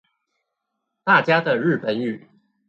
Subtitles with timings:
[1.03, 2.23] 大家的日本語